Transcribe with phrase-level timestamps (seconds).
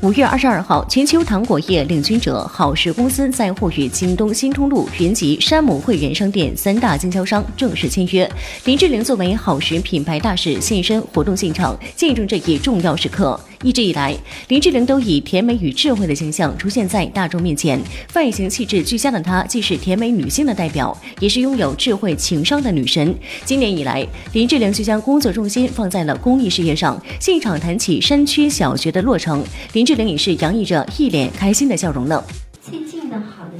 [0.00, 8.30] 五月二十二号，全球糖果业领军者好时公司在沪与京东新通路、云集、山姆会员商店三大经销商正式签约。
[8.64, 13.38] 林志玲作为好时品牌大使现身活动现场，见证这一重要时刻。
[13.62, 14.16] 一直以来，
[14.46, 17.80] 林志玲都以甜美与智慧的形象出现在大众面前。
[18.14, 23.12] 外形气质俱佳的她，既是甜美女性的代表，也是拥有智慧情商的女神。
[23.44, 27.00] 今年以来，林志玲就将工作重心放在了公益事业上。
[27.20, 32.22] 现场谈起山区小学的落成，林志玲也是洋溢着一脸开心的笑容呢。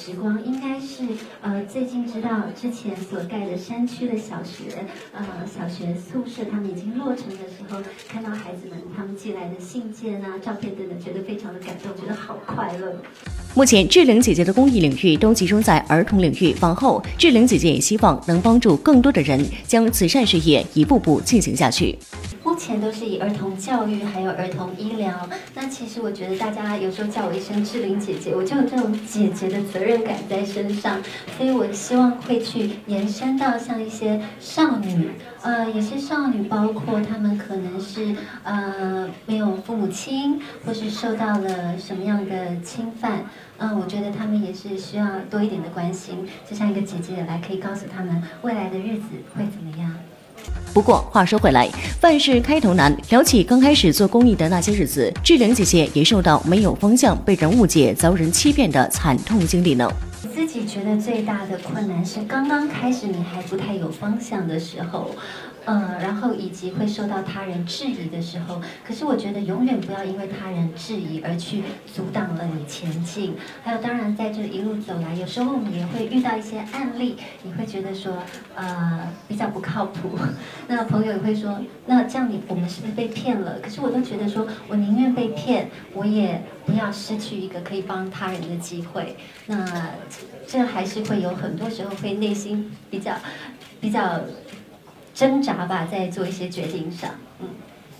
[0.00, 1.02] 时光，应该是
[1.42, 7.78] 呃，最近知道之前所盖的山区的小学，呃，小学宿舍他们已经落成的时候，
[8.08, 12.96] 看到孩子们他们寄来的信件啊、照片等等，觉得非常的感动，觉得好快乐。
[13.54, 21.98] 目前志玲姐姐的公益领域都集中在儿童领域，往后志玲姐姐也希望能帮助更多的人，将慈善事业一步步进行下去。
[22.60, 25.26] 目前都是以儿童教育还有儿童医疗。
[25.54, 31.00] 那其实我觉得大家有时候叫我一声志玲姐姐，我就有这种姐姐的责任感在身上，
[31.38, 43.24] 所以我希望会去延伸到像一些少女，呃，也是少女，包括她们可能是呃没有父母亲，或是受到了什么样的侵犯，
[43.56, 49.94] 嗯，我觉得她们也是需要多一点的关心，就像一个姐姐来可以告诉他们未来的日子会怎么样。
[50.72, 51.68] 不过话说回来，
[52.00, 52.96] 万事开头难。
[53.08, 59.90] 聊起刚开始做公益的那些日子，志玲姐姐也受到没有方向、被人误解、遭人欺骗的惨痛经历呢。
[60.40, 65.10] 自己觉得最大的困难是刚刚开始你还不太有方向的时候。
[65.66, 71.62] 嗯，然后以及会受到他人质疑的时候，可是我觉得永远不要因为他人质疑而去
[71.94, 73.36] 阻挡了你前进。
[73.62, 78.16] 还有，当然在这一路走来，有时候我们也会遇到一些案例，你会觉得说，
[78.54, 80.18] 呃，比较不靠谱。
[80.66, 83.60] 那朋友也会说，那这样你我们是不是被骗了？
[83.60, 89.14] 可是我都觉得说，我宁愿被骗，我也不要失去一个可以帮他人的机会。
[89.46, 89.62] 那
[90.46, 93.14] 这还是会有很多时候会内心比较
[93.80, 94.20] 比较。
[95.12, 97.10] 挣扎吧，在做一些决定上。
[97.40, 97.48] 嗯，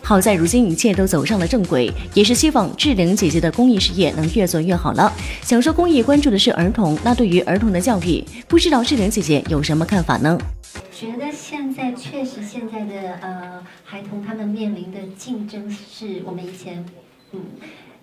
[0.00, 5.12] 好在如今一切都走上了正轨，也是希望志玲姐姐的公益事业能越做越好了。
[5.42, 10.38] 想说公益关注的是儿童，那对于儿童的教育，不知道志玲姐姐有什么看法呢？
[10.94, 16.86] 觉得现在确实现在的呃孩童他们面临的竞争是我们以前
[17.32, 17.40] 嗯。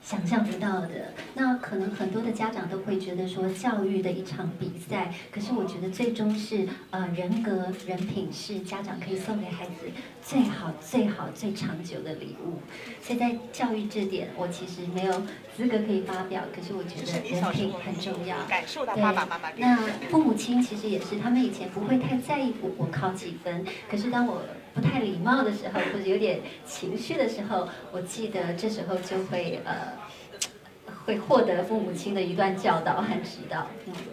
[0.08, 5.14] 想象不到的，那可能很多的家长都会觉得说，教育的一场比赛。
[5.30, 9.92] 可是我觉得最终是，呃，人格、人品是家长可以送给孩子
[10.22, 12.54] 最好、最好、最长久的礼物。
[13.02, 15.12] 所以在教育这点，我其实没有
[15.58, 16.42] 资格可以发表。
[16.56, 18.38] 可是我觉得人品很重要。
[18.48, 19.50] 感受到爸爸妈妈。
[19.58, 19.76] 那
[20.10, 23.66] 父母亲其实也是，他们以前不会太在意我我考几分。
[23.92, 24.42] 可是当我
[24.74, 29.97] 不太礼貌的时候，或者有点情绪的时候，我记得这时候就会呃。
[31.08, 33.66] 会获得父母亲的一段教导和指导。